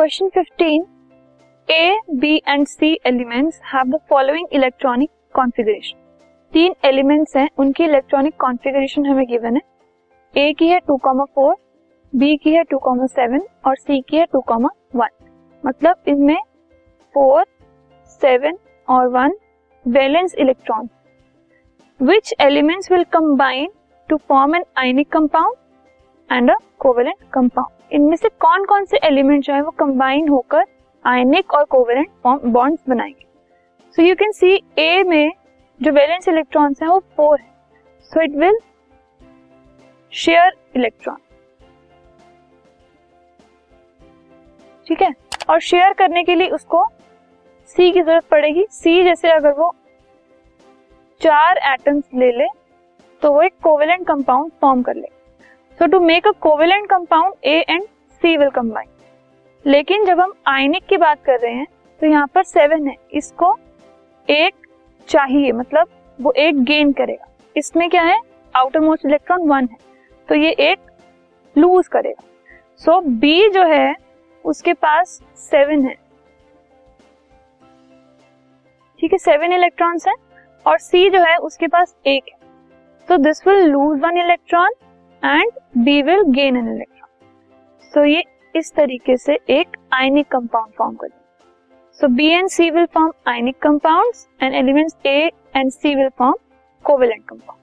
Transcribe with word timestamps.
Question 0.00 0.28
15 0.36 0.84
A 1.68 1.98
B 2.20 2.36
and 2.48 2.66
C 2.66 2.92
elements 3.06 3.60
have 3.64 3.86
the 3.86 3.98
following 4.10 4.46
electronic 4.52 5.10
configuration 5.34 5.98
तीन 6.52 6.74
elements 6.84 7.36
हैं 7.36 7.48
उनकी 7.58 7.84
electronic 7.84 8.34
configuration 8.40 9.06
हमें 9.06 9.24
given 9.26 9.56
है. 9.56 9.62
ए 10.34 10.52
की 10.52 10.68
है 10.68 10.78
2,4 10.90 11.54
बी 12.12 12.36
की 12.36 12.54
है 12.54 12.62
2,7 12.64 13.38
और 13.66 13.76
सी 13.76 14.00
की 14.00 14.16
है 14.16 14.26
2,1 14.26 15.10
मतलब 15.64 16.08
इनमें 16.08 16.38
4 17.14 17.44
7 18.22 18.58
और 18.88 19.08
1 19.18 19.38
valence 19.86 20.34
electron 20.36 20.88
which 22.00 22.34
elements 22.40 22.92
will 22.92 23.04
combine 23.12 23.70
to 24.08 24.16
form 24.18 24.56
an 24.56 24.64
ionic 24.78 25.12
compound 25.12 25.56
and 26.30 26.50
a 26.50 26.54
covalent 26.78 27.16
compound 27.32 27.94
इनमें 27.94 28.16
से 28.16 28.28
कौन 28.40 28.64
कौन 28.64 28.84
से 28.84 28.96
एलिमेंट 29.06 29.42
जो 29.44 29.52
है 29.54 29.62
वो 29.62 29.70
कंबाइन 29.78 30.28
होकर 30.28 30.64
आयनिक 31.04 31.54
और 31.54 31.64
कोवेलेंट 31.64 32.08
बॉन्ड्स 32.26 32.82
बनाएँगे। 32.88 33.26
सो 33.94 34.02
यू 34.02 34.14
कैन 34.16 34.32
सी 34.32 34.54
ए 34.78 35.02
में 35.04 35.32
जो 35.80 35.92
वैलेंस 35.92 36.28
इलेक्ट्रॉन्स 36.28 36.82
हैं 36.82 36.88
वो 36.88 36.98
फोर 37.16 37.40
है। 37.40 37.48
So 38.12 38.22
it 38.22 38.36
will 38.36 38.58
share 40.12 40.52
electron 40.76 41.16
ठीक 44.86 45.02
है? 45.02 45.12
और 45.50 45.60
शेयर 45.60 45.92
करने 45.92 46.22
के 46.24 46.34
लिए 46.34 46.48
उसको 46.50 46.84
सी 47.70 47.90
की 47.92 48.00
ज़रूरत 48.00 48.24
पड़ेगी। 48.30 48.66
सी 48.70 49.02
जैसे 49.04 49.30
अगर 49.30 49.52
वो 49.58 49.74
चार 51.20 51.58
एटम्स 51.72 52.04
ले 52.14 52.30
ले 52.32 52.46
तो 53.22 53.32
वो 53.32 53.42
एक 53.42 53.54
कोवेलेंट 53.62 54.06
कंपाउंड 54.06 54.50
फॉर्म 54.60 54.82
कर 54.82 54.94
ले 54.94 55.08
so 55.80 55.86
to 55.86 55.98
make 56.00 56.26
a 56.26 56.30
covalent 56.40 56.88
compound 56.88 57.34
A 57.44 57.54
and 57.68 57.82
C 58.22 58.36
will 58.36 58.48
combine 58.50 58.88
लेकिन 59.64 60.04
जब 60.06 60.18
हम 60.20 60.32
आयनिक 60.48 60.84
की 60.86 60.96
बात 60.96 61.22
कर 61.24 61.38
रहे 61.40 61.52
हैं 61.52 61.66
तो 62.00 62.06
यहाँ 62.06 62.26
पर 62.34 62.42
सेवन 62.42 62.86
है। 62.88 62.94
इसको 63.12 63.54
एक 64.28 64.66
चाहिए 65.08 65.52
मतलब 65.52 65.88
वो 66.18 66.32
एक 66.32 66.62
गेन 66.64 66.92
करेगा। 66.92 67.26
इसमें 67.56 67.88
क्या 67.90 68.02
है? 68.02 68.18
आउटर 68.54 68.80
मोस्ट 68.80 69.06
इलेक्ट्रॉन 69.06 69.48
वन 69.48 69.68
है। 69.72 69.76
तो 70.28 70.34
ये 70.34 70.50
एक 70.50 70.78
लूज 71.56 71.88
करेगा। 71.88 72.22
सो 72.80 72.92
so, 72.92 73.06
बी 73.20 73.48
जो 73.50 73.64
है 73.66 73.94
उसके 74.44 74.72
पास 74.74 75.20
सेवन 75.38 75.86
है। 75.86 75.94
ठीक 79.00 79.12
है 79.12 79.18
सेवन 79.18 79.52
इलेक्ट्रॉन्स 79.52 80.08
हैं 80.08 80.14
और 80.66 80.78
सी 80.80 81.08
जो 81.10 81.24
है 81.24 81.36
उसके 81.38 81.66
पास 81.68 81.96
एक 82.06 82.28
है। 82.28 82.38
तो 83.08 83.16
this 83.18 83.46
will 83.46 83.64
lose 83.64 84.00
one 84.00 84.18
electron 84.18 84.72
and 85.22 85.50
B 85.84 86.00
will 86.02 86.22
gain 86.32 86.56
an 86.56 86.68
electron 86.68 87.90
so 87.94 88.04
ये 88.04 88.22
इस 88.54 88.72
तरीके 88.76 89.16
से 89.16 89.38
एक 89.50 89.76
आयनिक 89.94 90.26
कंपाउंड 90.32 90.72
फॉर्म 90.78 90.94
कर 90.94 91.08
so 91.98 92.08
B 92.08 92.26
and 92.26 92.48
C 92.48 92.70
will 92.70 92.86
form 92.94 93.12
ionic 93.28 93.58
compounds 93.62 94.26
and 94.42 94.54
elements 94.54 94.96
A 95.06 95.18
and 95.56 95.70
C 95.70 95.94
will 95.94 96.08
form 96.18 96.34
covalent 96.84 97.22
compound 97.28 97.58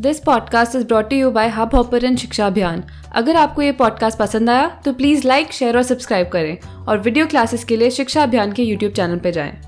this 0.00 0.18
podcast 0.20 0.76
is 0.76 0.86
brought 0.86 1.12
you 1.12 1.30
by 1.30 1.48
Hub 1.48 1.74
Hopper 1.74 2.14
शिक्षा 2.16 2.46
अभियान 2.46 2.82
अगर 3.14 3.36
आपको 3.36 3.62
ये 3.62 3.72
पॉडकास्ट 3.72 4.18
पसंद 4.18 4.50
आया 4.50 4.68
तो 4.84 4.92
प्लीज़ 4.92 5.26
लाइक 5.28 5.52
शेयर 5.52 5.76
और 5.76 5.82
सब्सक्राइब 5.82 6.28
करें। 6.28 6.84
और 6.88 6.98
वीडियो 6.98 7.26
क्लासेस 7.26 7.64
के 7.64 7.76
लिए 7.76 7.90
शिक्षा 7.90 8.22
अभियान 8.22 8.52
के 8.52 8.62
यूट्यूब 8.62 8.92
चैनल 8.92 9.18
पर 9.18 9.30
जाएँ। 9.30 9.65